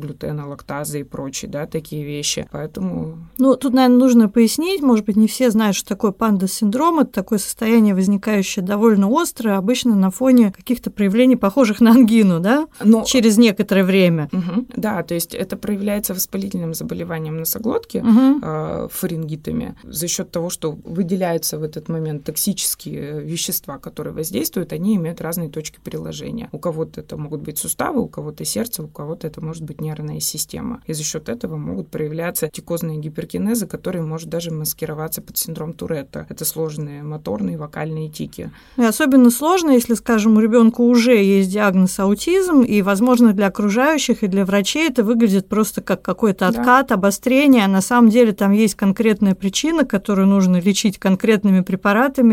глютена, 0.00 0.46
лактазы 0.46 1.00
и 1.00 1.04
прочие, 1.04 1.50
да, 1.50 1.66
такие 1.66 2.04
вещи. 2.04 2.46
Поэтому... 2.52 3.18
Ну, 3.38 3.56
тут, 3.56 3.72
наверное, 3.72 3.98
нужно 3.98 4.28
пояснить, 4.28 4.82
может 4.82 5.04
быть, 5.06 5.16
не 5.16 5.26
все 5.26 5.50
знают, 5.50 5.76
что 5.76 5.88
такое 5.88 6.12
панда-синдром. 6.12 7.00
Это 7.00 7.12
такое 7.12 7.38
состояние, 7.38 7.94
возникающее 7.94 8.64
довольно 8.64 9.08
острое, 9.10 9.56
обычно 9.56 9.94
на 9.94 10.10
фоне 10.10 10.52
каких-то 10.52 10.90
проявлений, 10.90 11.36
похожих 11.36 11.80
на 11.80 11.92
ангину, 11.92 12.40
да, 12.40 12.66
Но... 12.82 13.04
через 13.04 13.38
некоторое 13.38 13.84
время. 13.84 14.28
Угу. 14.32 14.66
Да, 14.76 15.02
то 15.02 15.14
есть 15.14 15.34
это 15.34 15.56
проявляется 15.56 16.14
воспалительным 16.14 16.74
заболеванием 16.74 17.36
носоглотки, 17.38 17.98
угу. 17.98 18.40
э, 18.42 18.88
фарингитами, 18.90 19.76
за 19.84 20.08
счет 20.08 20.30
того, 20.30 20.50
что 20.50 20.72
выделяются 20.84 21.58
в 21.58 21.62
этот 21.62 21.85
момент 21.88 22.24
токсические 22.24 23.20
вещества, 23.20 23.78
которые 23.78 24.12
воздействуют, 24.14 24.72
они 24.72 24.96
имеют 24.96 25.20
разные 25.20 25.48
точки 25.48 25.78
приложения. 25.82 26.48
У 26.52 26.58
кого-то 26.58 27.00
это 27.00 27.16
могут 27.16 27.42
быть 27.42 27.58
суставы, 27.58 28.00
у 28.00 28.08
кого-то 28.08 28.44
сердце, 28.44 28.82
у 28.82 28.88
кого-то 28.88 29.26
это 29.26 29.44
может 29.44 29.62
быть 29.62 29.80
нервная 29.80 30.20
система. 30.20 30.82
И 30.86 30.92
за 30.92 31.02
счет 31.04 31.28
этого 31.28 31.56
могут 31.56 31.88
проявляться 31.88 32.48
тикозные 32.48 32.98
гиперкинезы, 32.98 33.66
которые 33.66 34.02
может 34.02 34.28
даже 34.28 34.50
маскироваться 34.50 35.22
под 35.22 35.36
синдром 35.36 35.72
Туретта. 35.72 36.26
Это 36.28 36.44
сложные 36.44 37.02
моторные 37.02 37.58
вокальные 37.58 38.08
тики. 38.08 38.50
И 38.76 38.82
особенно 38.82 39.30
сложно, 39.30 39.70
если, 39.70 39.94
скажем, 39.94 40.36
у 40.36 40.40
ребенка 40.40 40.80
уже 40.80 41.16
есть 41.22 41.50
диагноз 41.50 41.98
аутизм, 41.98 42.62
и, 42.62 42.82
возможно, 42.82 43.32
для 43.32 43.46
окружающих 43.46 44.22
и 44.22 44.26
для 44.26 44.44
врачей 44.44 44.88
это 44.88 45.04
выглядит 45.04 45.48
просто 45.48 45.82
как 45.82 46.02
какой-то 46.02 46.48
откат, 46.48 46.88
да. 46.88 46.94
обострение, 46.94 47.64
а 47.64 47.68
на 47.68 47.80
самом 47.80 48.10
деле 48.10 48.32
там 48.32 48.52
есть 48.52 48.74
конкретная 48.74 49.34
причина, 49.34 49.84
которую 49.84 50.26
нужно 50.26 50.60
лечить 50.60 50.98
конкретными 50.98 51.60
препаратами, 51.60 51.75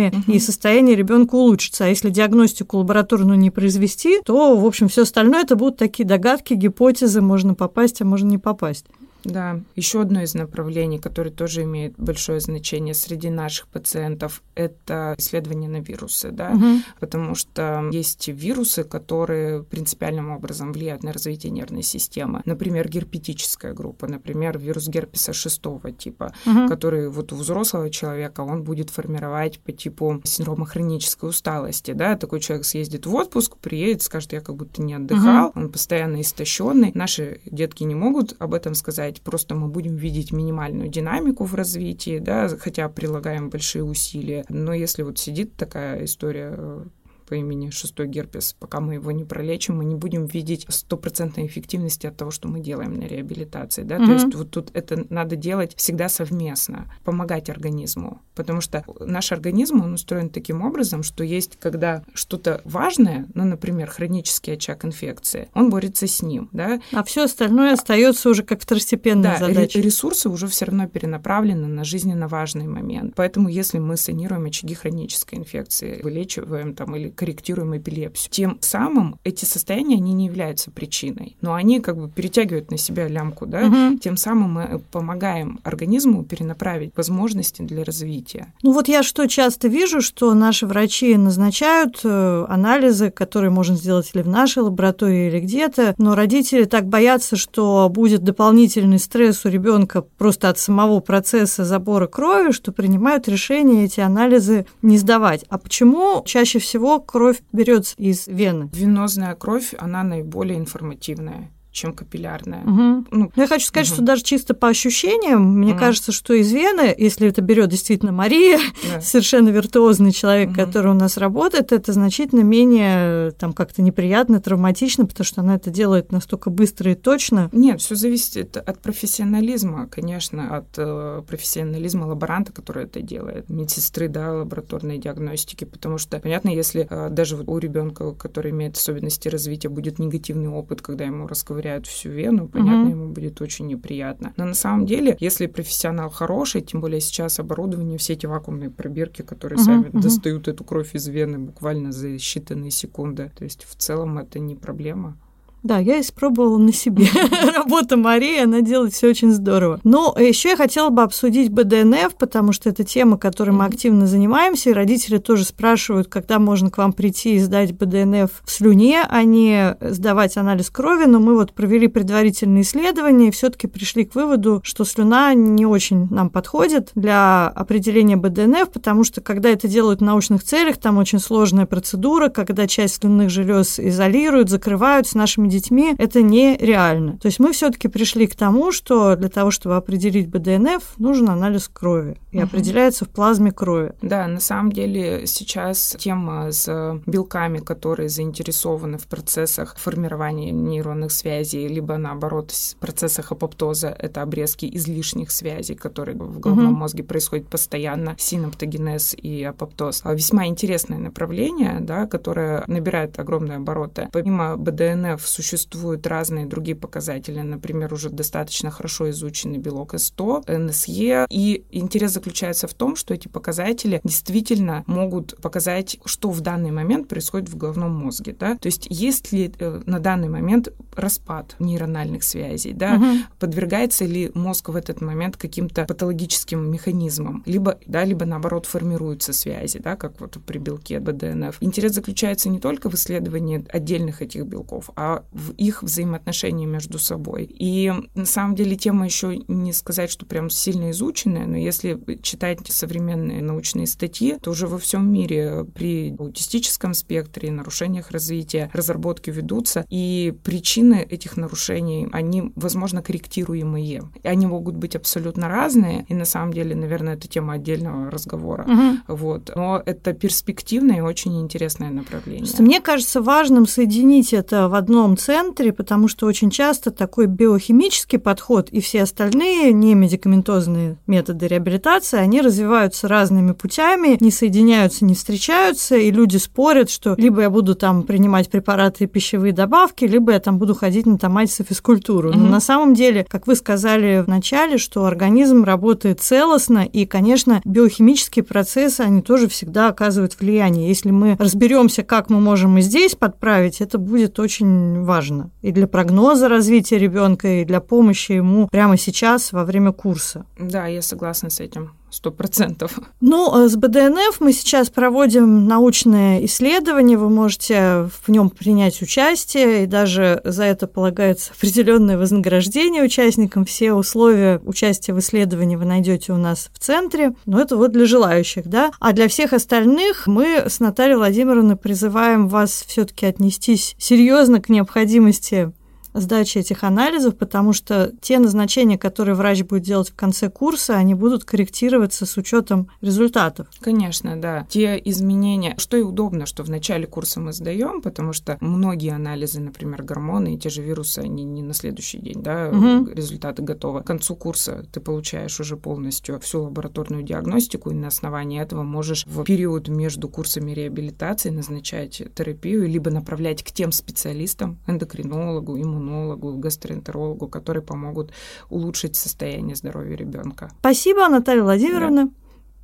угу. 0.09 0.31
и 0.31 0.39
состояние 0.39 0.95
ребенка 0.95 1.35
улучшится. 1.35 1.85
А 1.85 1.87
если 1.87 2.09
диагностику 2.09 2.77
лабораторную 2.77 3.37
не 3.37 3.51
произвести, 3.51 4.19
то, 4.23 4.57
в 4.57 4.65
общем, 4.65 4.87
все 4.87 5.03
остальное 5.03 5.43
это 5.43 5.55
будут 5.55 5.77
такие 5.77 6.07
догадки, 6.07 6.53
гипотезы, 6.53 7.21
можно 7.21 7.55
попасть, 7.55 8.01
а 8.01 8.05
можно 8.05 8.27
не 8.27 8.37
попасть. 8.37 8.85
Да, 9.23 9.61
еще 9.75 10.01
одно 10.01 10.21
из 10.21 10.33
направлений, 10.33 10.99
которое 10.99 11.31
тоже 11.31 11.63
имеет 11.63 11.93
большое 11.97 12.39
значение 12.39 12.93
среди 12.93 13.29
наших 13.29 13.67
пациентов, 13.67 14.41
это 14.55 15.15
исследование 15.17 15.69
на 15.69 15.77
вирусы, 15.77 16.31
да, 16.31 16.51
угу. 16.51 16.81
потому 16.99 17.35
что 17.35 17.89
есть 17.91 18.27
вирусы, 18.27 18.83
которые 18.83 19.63
принципиальным 19.63 20.31
образом 20.31 20.73
влияют 20.73 21.03
на 21.03 21.13
развитие 21.13 21.51
нервной 21.51 21.83
системы. 21.83 22.41
Например, 22.45 22.87
герпетическая 22.87 23.73
группа, 23.73 24.07
например, 24.07 24.57
вирус 24.57 24.87
герпеса 24.87 25.33
шестого 25.33 25.91
типа, 25.91 26.33
угу. 26.45 26.67
который 26.67 27.09
вот 27.09 27.31
у 27.31 27.35
взрослого 27.35 27.89
человека 27.89 28.41
он 28.41 28.63
будет 28.63 28.89
формировать 28.89 29.59
по 29.59 29.71
типу 29.71 30.21
синдрома 30.23 30.65
хронической 30.65 31.29
усталости, 31.29 31.91
да, 31.91 32.17
такой 32.17 32.39
человек 32.39 32.65
съездит 32.65 33.05
в 33.05 33.15
отпуск, 33.15 33.57
приедет, 33.57 34.01
скажет, 34.01 34.33
я 34.33 34.41
как 34.41 34.55
будто 34.55 34.81
не 34.81 34.93
отдыхал, 34.93 35.49
угу. 35.49 35.59
он 35.59 35.71
постоянно 35.71 36.21
истощенный. 36.21 36.91
Наши 36.93 37.41
детки 37.45 37.83
не 37.83 37.95
могут 37.95 38.35
об 38.39 38.53
этом 38.53 38.75
сказать, 38.75 39.12
сказать, 39.13 39.21
просто 39.21 39.55
мы 39.55 39.67
будем 39.67 39.95
видеть 39.95 40.31
минимальную 40.31 40.89
динамику 40.89 41.45
в 41.45 41.55
развитии, 41.55 42.19
да, 42.19 42.47
хотя 42.47 42.89
прилагаем 42.89 43.49
большие 43.49 43.83
усилия. 43.83 44.45
Но 44.49 44.73
если 44.73 45.03
вот 45.03 45.17
сидит 45.17 45.55
такая 45.55 46.03
история 46.05 46.53
э, 46.57 46.85
по 47.33 47.37
имени 47.37 47.71
шестой 47.71 48.07
герпес, 48.07 48.55
пока 48.59 48.79
мы 48.79 48.93
его 48.93 49.09
не 49.09 49.23
пролечим, 49.23 49.77
мы 49.77 49.85
не 49.85 49.95
будем 49.95 50.27
видеть 50.27 50.67
стопроцентной 50.69 51.47
эффективности 51.47 52.05
от 52.05 52.15
того, 52.15 52.29
что 52.29 52.47
мы 52.47 52.59
делаем 52.59 52.93
на 52.93 53.05
реабилитации. 53.05 53.81
Да? 53.81 53.97
Mm-hmm. 53.97 54.05
То 54.05 54.13
есть 54.13 54.35
вот 54.35 54.51
тут 54.51 54.69
это 54.75 55.03
надо 55.09 55.35
делать 55.35 55.73
всегда 55.75 56.09
совместно, 56.09 56.93
помогать 57.03 57.49
организму. 57.49 58.21
Потому 58.35 58.61
что 58.61 58.83
наш 58.99 59.31
организм, 59.31 59.81
он 59.81 59.93
устроен 59.93 60.29
таким 60.29 60.61
образом, 60.61 61.01
что 61.01 61.23
есть, 61.23 61.57
когда 61.59 62.03
что-то 62.13 62.61
важное, 62.65 63.27
ну, 63.33 63.45
например, 63.45 63.89
хронический 63.89 64.51
очаг 64.51 64.85
инфекции, 64.85 65.49
он 65.55 65.71
борется 65.71 66.05
с 66.05 66.21
ним. 66.21 66.49
Да? 66.51 66.81
А 66.91 67.03
все 67.03 67.23
остальное 67.23 67.73
остается 67.73 68.29
уже 68.29 68.43
как 68.43 68.61
второстепенная 68.61 69.39
да, 69.39 69.47
задача. 69.47 69.79
Ресурсы 69.79 70.29
уже 70.29 70.45
все 70.45 70.65
равно 70.65 70.87
перенаправлены 70.87 71.65
на 71.65 71.83
жизненно 71.83 72.27
важный 72.27 72.67
момент. 72.67 73.13
Поэтому 73.15 73.49
если 73.49 73.79
мы 73.79 73.97
санируем 73.97 74.45
очаги 74.45 74.75
хронической 74.75 75.39
инфекции, 75.39 75.99
вылечиваем 76.03 76.75
там 76.75 76.95
или 76.95 77.09
корректируем 77.23 77.77
эпилепсию. 77.77 78.31
Тем 78.31 78.57
самым 78.59 79.17
эти 79.23 79.45
состояния, 79.45 79.95
они 79.95 80.11
не 80.11 80.25
являются 80.25 80.71
причиной, 80.71 81.37
но 81.39 81.53
они 81.53 81.79
как 81.79 81.97
бы 81.97 82.09
перетягивают 82.09 82.69
на 82.69 82.77
себя 82.77 83.07
лямку, 83.07 83.45
да, 83.45 83.65
угу. 83.65 83.97
тем 83.97 84.17
самым 84.17 84.53
мы 84.53 84.81
помогаем 84.91 85.61
организму 85.63 86.23
перенаправить 86.23 86.91
возможности 86.97 87.61
для 87.61 87.85
развития. 87.85 88.53
Ну 88.61 88.73
вот 88.73 88.89
я 88.89 89.03
что 89.03 89.25
часто 89.27 89.69
вижу, 89.69 90.01
что 90.01 90.33
наши 90.33 90.67
врачи 90.67 91.15
назначают 91.15 92.01
э, 92.03 92.45
анализы, 92.49 93.09
которые 93.09 93.51
можно 93.51 93.77
сделать 93.77 94.11
или 94.13 94.21
в 94.21 94.27
нашей 94.27 94.63
лаборатории, 94.63 95.29
или 95.29 95.39
где-то, 95.39 95.95
но 95.97 96.15
родители 96.15 96.65
так 96.65 96.87
боятся, 96.87 97.37
что 97.37 97.87
будет 97.89 98.23
дополнительный 98.23 98.99
стресс 98.99 99.45
у 99.45 99.49
ребенка 99.49 100.01
просто 100.01 100.49
от 100.49 100.59
самого 100.59 100.99
процесса 100.99 101.63
забора 101.63 102.07
крови, 102.07 102.51
что 102.51 102.73
принимают 102.73 103.29
решение 103.29 103.85
эти 103.85 104.01
анализы 104.01 104.65
не 104.81 104.97
сдавать. 104.97 105.45
А 105.47 105.57
почему 105.57 106.21
чаще 106.25 106.59
всего 106.59 106.99
кровь 107.03 107.41
берется 107.51 107.95
из 107.97 108.27
вены? 108.27 108.69
Венозная 108.73 109.35
кровь, 109.35 109.73
она 109.77 110.03
наиболее 110.03 110.57
информативная 110.57 111.51
чем 111.73 111.93
капиллярная. 111.93 112.61
Угу. 112.61 113.05
Ну, 113.11 113.31
Я 113.35 113.47
хочу 113.47 113.65
сказать, 113.65 113.87
угу. 113.89 113.95
что 113.95 114.03
даже 114.03 114.23
чисто 114.23 114.53
по 114.53 114.69
ощущениям, 114.69 115.59
мне 115.59 115.73
угу. 115.73 115.79
кажется, 115.79 116.11
что 116.11 116.33
из 116.33 116.51
вены, 116.51 116.93
если 116.97 117.27
это 117.27 117.41
берет 117.41 117.69
действительно 117.69 118.11
Мария, 118.11 118.59
да. 118.89 119.01
совершенно 119.01 119.49
виртуозный 119.49 120.11
человек, 120.11 120.49
угу. 120.49 120.55
который 120.57 120.91
у 120.91 120.95
нас 120.95 121.17
работает, 121.17 121.71
это 121.71 121.91
значительно 121.91 122.41
менее 122.41 123.31
там 123.31 123.53
как-то 123.53 123.81
неприятно, 123.81 124.39
травматично, 124.39 125.05
потому 125.05 125.25
что 125.25 125.41
она 125.41 125.55
это 125.55 125.71
делает 125.71 126.11
настолько 126.11 126.49
быстро 126.49 126.91
и 126.91 126.95
точно. 126.95 127.49
Нет, 127.51 127.81
все 127.81 127.95
зависит 127.95 128.55
от 128.55 128.79
профессионализма, 128.79 129.87
конечно, 129.87 130.57
от 130.57 130.67
э, 130.77 131.23
профессионализма 131.27 132.05
лаборанта, 132.05 132.51
который 132.51 132.83
это 132.83 133.01
делает, 133.01 133.49
медсестры, 133.49 134.07
да, 134.07 134.31
лабораторной 134.31 134.99
диагностики, 134.99 135.65
потому 135.65 135.97
что, 135.97 136.19
понятно, 136.19 136.49
если 136.49 136.87
э, 136.87 137.09
даже 137.09 137.35
у 137.37 137.57
ребенка, 137.57 138.11
который 138.11 138.51
имеет 138.51 138.77
особенности 138.77 139.27
развития, 139.27 139.69
будет 139.69 139.97
негативный 139.97 140.49
опыт, 140.49 140.83
когда 140.83 141.05
ему 141.05 141.27
расковыряют 141.27 141.62
ковыряют 141.63 141.87
всю 141.87 142.09
вену, 142.09 142.47
понятно, 142.47 142.81
угу. 142.81 142.89
ему 142.89 143.09
будет 143.13 143.41
очень 143.41 143.67
неприятно. 143.67 144.33
Но 144.37 144.45
на 144.45 144.53
самом 144.53 144.85
деле, 144.85 145.15
если 145.19 145.47
профессионал 145.47 146.09
хороший, 146.09 146.61
тем 146.61 146.81
более 146.81 147.01
сейчас 147.01 147.39
оборудование, 147.39 147.97
все 147.97 148.13
эти 148.13 148.25
вакуумные 148.25 148.69
пробирки, 148.69 149.21
которые 149.21 149.57
угу, 149.57 149.65
сами 149.65 149.87
угу. 149.89 149.99
достают 149.99 150.47
эту 150.47 150.63
кровь 150.63 150.93
из 150.95 151.07
вены 151.07 151.39
буквально 151.39 151.91
за 151.91 152.15
считанные 152.15 152.69
секунды, 152.69 153.31
то 153.35 153.43
есть 153.43 153.63
в 153.63 153.75
целом 153.75 154.17
это 154.17 154.39
не 154.39 154.55
проблема. 154.55 155.17
Да, 155.63 155.79
я 155.79 156.01
испробовала 156.01 156.57
на 156.57 156.73
себе. 156.73 157.07
Работа 157.55 157.95
Марии, 157.95 158.43
она 158.43 158.59
делает 158.59 158.93
все 158.93 159.07
очень 159.07 159.31
здорово. 159.31 159.79
Но 159.85 160.13
еще 160.19 160.49
я 160.49 160.57
хотела 160.57 160.89
бы 160.89 161.03
обсудить 161.03 161.49
БДНФ, 161.49 162.15
потому 162.17 162.51
что 162.51 162.69
это 162.69 162.83
тема, 162.83 163.17
которой 163.17 163.51
мы 163.51 163.63
активно 163.63 164.05
занимаемся, 164.05 164.69
и 164.69 164.73
родители 164.73 165.19
тоже 165.19 165.45
спрашивают, 165.45 166.09
когда 166.09 166.37
можно 166.37 166.69
к 166.69 166.77
вам 166.77 166.91
прийти 166.91 167.35
и 167.35 167.39
сдать 167.39 167.71
БДНФ 167.71 168.29
в 168.43 168.51
слюне, 168.51 169.03
а 169.07 169.23
не 169.23 169.77
сдавать 169.79 170.35
анализ 170.35 170.69
крови. 170.69 171.05
Но 171.05 171.21
мы 171.21 171.35
вот 171.35 171.53
провели 171.53 171.87
предварительные 171.87 172.63
исследования 172.63 173.29
и 173.29 173.31
все-таки 173.31 173.67
пришли 173.67 174.03
к 174.03 174.15
выводу, 174.15 174.59
что 174.65 174.83
слюна 174.83 175.33
не 175.33 175.65
очень 175.65 176.07
нам 176.09 176.29
подходит 176.29 176.91
для 176.93 177.47
определения 177.47 178.17
БДНФ, 178.17 178.69
потому 178.69 179.05
что 179.05 179.21
когда 179.21 179.47
это 179.49 179.69
делают 179.69 180.01
в 180.01 180.03
научных 180.03 180.43
целях, 180.43 180.75
там 180.77 180.97
очень 180.97 181.19
сложная 181.19 181.65
процедура, 181.65 182.27
когда 182.27 182.67
часть 182.67 182.95
слюнных 182.95 183.29
желез 183.29 183.79
изолируют, 183.79 184.49
закрывают 184.49 185.07
с 185.07 185.13
нашими 185.13 185.52
детьми 185.53 185.95
это 185.97 186.21
нереально. 186.21 187.17
То 187.17 187.27
есть 187.27 187.39
мы 187.39 187.53
все-таки 187.53 187.87
пришли 187.87 188.27
к 188.27 188.35
тому, 188.35 188.71
что 188.71 189.15
для 189.15 189.29
того, 189.29 189.51
чтобы 189.51 189.75
определить 189.75 190.27
БДНФ, 190.27 190.97
нужен 190.97 191.29
анализ 191.29 191.67
крови. 191.67 192.17
И 192.31 192.37
угу. 192.37 192.45
определяется 192.45 193.05
в 193.05 193.09
плазме 193.09 193.51
крови. 193.51 193.93
Да, 194.01 194.27
на 194.27 194.39
самом 194.39 194.71
деле 194.71 195.27
сейчас 195.27 195.95
тема 195.99 196.51
с 196.51 197.01
белками, 197.05 197.59
которые 197.59 198.09
заинтересованы 198.09 198.97
в 198.97 199.07
процессах 199.07 199.75
формирования 199.77 200.51
нейронных 200.51 201.11
связей, 201.11 201.67
либо 201.67 201.97
наоборот 201.97 202.51
в 202.51 202.75
процессах 202.77 203.31
апоптоза, 203.31 203.95
это 203.97 204.21
обрезки 204.21 204.69
излишних 204.73 205.31
связей, 205.31 205.75
которые 205.75 206.17
в 206.17 206.39
головном 206.39 206.73
угу. 206.73 206.79
мозге 206.79 207.03
происходят 207.03 207.47
постоянно, 207.47 208.15
синаптогенез 208.17 209.13
и 209.13 209.43
апоптоз. 209.43 210.01
А 210.03 210.13
весьма 210.13 210.47
интересное 210.47 210.97
направление, 210.97 211.77
да, 211.79 212.07
которое 212.07 212.63
набирает 212.67 213.19
огромные 213.19 213.57
обороты. 213.57 214.09
Помимо 214.11 214.57
БДНФ 214.57 215.21
существуют 215.43 216.07
разные 216.07 216.45
другие 216.45 216.75
показатели, 216.75 217.41
например, 217.41 217.93
уже 217.93 218.09
достаточно 218.09 218.71
хорошо 218.71 219.09
изученный 219.09 219.57
белок 219.57 219.93
С100, 219.93 220.57
НСЕ. 220.57 221.27
И 221.29 221.65
интерес 221.69 222.11
заключается 222.11 222.67
в 222.67 222.73
том, 222.73 222.95
что 222.95 223.13
эти 223.13 223.27
показатели 223.27 223.99
действительно 224.03 224.83
могут 224.87 225.39
показать, 225.41 225.97
что 226.05 226.31
в 226.31 226.41
данный 226.41 226.71
момент 226.71 227.07
происходит 227.07 227.49
в 227.49 227.57
головном 227.57 227.93
мозге. 227.93 228.35
Да? 228.39 228.55
То 228.55 228.67
есть 228.67 228.87
есть 228.89 229.31
ли 229.31 229.53
э, 229.59 229.81
на 229.85 229.99
данный 229.99 230.29
момент 230.29 230.69
распад 230.95 231.55
нейрональных 231.59 232.23
связей, 232.23 232.73
да? 232.73 232.95
угу. 232.95 233.05
подвергается 233.39 234.05
ли 234.05 234.31
мозг 234.33 234.69
в 234.69 234.75
этот 234.75 235.01
момент 235.01 235.37
каким-то 235.37 235.85
патологическим 235.85 236.71
механизмам, 236.71 237.43
либо, 237.45 237.77
да, 237.85 238.05
либо 238.05 238.25
наоборот 238.25 238.65
формируются 238.65 239.33
связи, 239.33 239.79
да, 239.79 239.95
как 239.95 240.19
вот 240.21 240.37
при 240.45 240.57
белке 240.57 240.99
БДНФ. 240.99 241.57
Интерес 241.59 241.93
заключается 241.93 242.49
не 242.49 242.59
только 242.59 242.89
в 242.89 242.95
исследовании 242.95 243.65
отдельных 243.69 244.21
этих 244.21 244.45
белков, 244.45 244.89
а 244.95 245.23
в 245.33 245.51
их 245.53 245.83
взаимоотношении 245.83 246.65
между 246.65 246.99
собой. 246.99 247.43
И 247.49 247.91
на 248.15 248.25
самом 248.25 248.55
деле 248.55 248.75
тема 248.75 249.05
еще 249.05 249.37
не 249.47 249.73
сказать, 249.73 250.09
что 250.09 250.25
прям 250.25 250.49
сильно 250.49 250.91
изученная, 250.91 251.45
но 251.45 251.57
если 251.57 251.99
читать 252.21 252.59
современные 252.69 253.41
научные 253.41 253.87
статьи, 253.87 254.37
то 254.41 254.51
уже 254.51 254.67
во 254.67 254.77
всем 254.77 255.11
мире 255.11 255.65
при 255.73 256.15
аутистическом 256.17 256.93
спектре, 256.93 257.51
нарушениях 257.51 258.11
развития 258.11 258.69
разработки 258.73 259.29
ведутся, 259.29 259.85
и 259.89 260.33
причины 260.43 261.05
этих 261.09 261.37
нарушений, 261.37 262.07
они, 262.11 262.51
возможно, 262.55 263.01
корректируемые. 263.01 264.03
Они 264.23 264.45
могут 264.45 264.75
быть 264.75 264.95
абсолютно 264.95 265.49
разные, 265.49 266.05
и 266.09 266.13
на 266.13 266.25
самом 266.25 266.53
деле, 266.53 266.75
наверное, 266.75 267.15
это 267.15 267.27
тема 267.27 267.53
отдельного 267.53 268.11
разговора. 268.11 268.63
Угу. 268.63 269.15
Вот. 269.15 269.51
Но 269.55 269.81
это 269.85 270.13
перспективное 270.13 270.97
и 270.97 271.01
очень 271.01 271.39
интересное 271.41 271.89
направление. 271.89 272.51
Мне 272.59 272.81
кажется 272.81 273.21
важным 273.21 273.67
соединить 273.67 274.33
это 274.33 274.69
в 274.69 274.75
одном 274.75 275.17
центре, 275.23 275.71
потому 275.71 276.07
что 276.07 276.25
очень 276.25 276.49
часто 276.49 276.91
такой 276.91 277.27
биохимический 277.27 278.19
подход 278.19 278.69
и 278.69 278.81
все 278.81 279.03
остальные 279.03 279.71
немедикаментозные 279.71 280.97
методы 281.07 281.47
реабилитации, 281.47 282.19
они 282.19 282.41
развиваются 282.41 283.07
разными 283.07 283.53
путями, 283.53 284.17
не 284.19 284.31
соединяются, 284.31 285.05
не 285.05 285.13
встречаются, 285.13 285.95
и 285.95 286.11
люди 286.11 286.37
спорят, 286.37 286.89
что 286.89 287.15
либо 287.17 287.41
я 287.41 287.49
буду 287.49 287.75
там 287.75 288.03
принимать 288.03 288.49
препараты 288.49 289.05
и 289.05 289.07
пищевые 289.07 289.53
добавки, 289.53 290.03
либо 290.03 290.33
я 290.33 290.39
там 290.39 290.57
буду 290.57 290.75
ходить 290.75 291.05
на 291.05 291.17
томатис 291.17 291.61
и 291.61 291.63
физкультуру. 291.63 292.29
Угу. 292.29 292.37
Но 292.37 292.49
на 292.49 292.59
самом 292.59 292.93
деле, 292.93 293.25
как 293.29 293.47
вы 293.47 293.55
сказали 293.55 294.23
в 294.25 294.27
начале, 294.27 294.77
что 294.77 295.05
организм 295.05 295.63
работает 295.63 296.19
целостно, 296.19 296.85
и, 296.85 297.05
конечно, 297.05 297.61
биохимические 297.63 298.43
процессы, 298.43 299.01
они 299.01 299.21
тоже 299.21 299.47
всегда 299.47 299.87
оказывают 299.87 300.37
влияние. 300.39 300.89
Если 300.89 301.11
мы 301.11 301.37
разберемся, 301.39 302.03
как 302.03 302.29
мы 302.29 302.41
можем 302.41 302.77
и 302.77 302.81
здесь 302.81 303.15
подправить, 303.15 303.79
это 303.79 303.97
будет 303.97 304.39
очень 304.39 305.03
важно 305.03 305.12
и 305.61 305.71
для 305.71 305.87
прогноза 305.87 306.47
развития 306.49 306.97
ребенка, 306.97 307.47
и 307.47 307.65
для 307.65 307.81
помощи 307.81 308.33
ему 308.33 308.67
прямо 308.67 308.97
сейчас 308.97 309.51
во 309.51 309.65
время 309.65 309.91
курса. 309.91 310.45
Да, 310.59 310.87
я 310.87 311.01
согласна 311.01 311.49
с 311.49 311.59
этим 311.59 311.91
сто 312.13 312.31
процентов. 312.31 312.99
Ну, 313.21 313.65
э, 313.65 313.67
с 313.67 313.75
БДНФ 313.75 314.39
мы 314.39 314.53
сейчас 314.53 314.89
проводим 314.89 315.67
научное 315.67 316.45
исследование, 316.45 317.17
вы 317.17 317.29
можете 317.29 318.09
в 318.25 318.29
нем 318.29 318.49
принять 318.49 319.01
участие, 319.01 319.83
и 319.83 319.87
даже 319.87 320.41
за 320.43 320.63
это 320.63 320.87
полагается 320.87 321.51
определенное 321.57 322.17
вознаграждение 322.17 323.03
участникам. 323.03 323.65
Все 323.65 323.93
условия 323.93 324.61
участия 324.63 325.13
в 325.13 325.19
исследовании 325.19 325.75
вы 325.75 325.85
найдете 325.85 326.33
у 326.33 326.37
нас 326.37 326.69
в 326.73 326.79
центре. 326.79 327.33
Но 327.45 327.59
это 327.59 327.77
вот 327.77 327.91
для 327.91 328.05
желающих, 328.05 328.67
да. 328.67 328.91
А 328.99 329.13
для 329.13 329.27
всех 329.27 329.53
остальных 329.53 330.27
мы 330.27 330.63
с 330.67 330.79
Натальей 330.79 331.15
Владимировной 331.15 331.75
призываем 331.75 332.47
вас 332.47 332.83
все-таки 332.87 333.25
отнестись 333.25 333.95
серьезно 333.97 334.61
к 334.61 334.69
необходимости 334.69 335.71
сдачи 336.13 336.59
этих 336.59 336.83
анализов, 336.83 337.37
потому 337.37 337.73
что 337.73 338.11
те 338.21 338.39
назначения, 338.39 338.97
которые 338.97 339.35
врач 339.35 339.63
будет 339.63 339.83
делать 339.83 340.09
в 340.09 340.15
конце 340.15 340.49
курса, 340.49 340.95
они 340.95 341.13
будут 341.13 341.43
корректироваться 341.43 342.25
с 342.25 342.37
учетом 342.37 342.89
результатов. 343.01 343.67
Конечно, 343.79 344.39
да. 344.39 344.65
Те 344.69 345.01
изменения, 345.05 345.75
что 345.77 345.97
и 345.97 346.01
удобно, 346.01 346.45
что 346.45 346.63
в 346.63 346.69
начале 346.69 347.07
курса 347.07 347.39
мы 347.39 347.53
сдаем, 347.53 348.01
потому 348.01 348.33
что 348.33 348.57
многие 348.61 349.13
анализы, 349.13 349.59
например, 349.59 350.03
гормоны 350.03 350.55
и 350.55 350.57
те 350.57 350.69
же 350.69 350.81
вирусы, 350.81 351.19
они 351.19 351.43
не 351.43 351.61
на 351.61 351.73
следующий 351.73 352.19
день, 352.19 352.41
да, 352.41 352.69
угу. 352.69 353.09
результаты 353.09 353.63
готовы. 353.63 354.01
К 354.01 354.07
концу 354.07 354.35
курса 354.35 354.85
ты 354.91 354.99
получаешь 354.99 355.59
уже 355.59 355.77
полностью 355.77 356.39
всю 356.39 356.63
лабораторную 356.63 357.23
диагностику, 357.23 357.91
и 357.91 357.95
на 357.95 358.07
основании 358.07 358.61
этого 358.61 358.83
можешь 358.83 359.25
в 359.25 359.43
период 359.43 359.87
между 359.87 360.29
курсами 360.29 360.71
реабилитации 360.71 361.49
назначать 361.49 362.21
терапию, 362.35 362.87
либо 362.87 363.09
направлять 363.09 363.63
к 363.63 363.71
тем 363.71 363.91
специалистам, 363.91 364.77
эндокринологу, 364.87 365.77
иммунологу, 365.77 366.02
иммунологу, 366.03 366.57
гастроэнтерологу, 366.57 367.47
которые 367.47 367.83
помогут 367.83 368.31
улучшить 368.69 369.15
состояние 369.15 369.75
здоровья 369.75 370.15
ребенка. 370.15 370.71
Спасибо, 370.79 371.27
Наталья 371.27 371.63
Владимировна. 371.63 372.25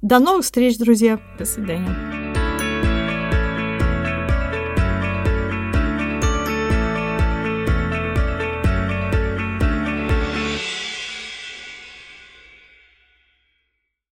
Да. 0.02 0.18
До 0.18 0.26
новых 0.26 0.46
встреч, 0.46 0.78
друзья. 0.78 1.20
До 1.38 1.46
свидания. 1.46 2.49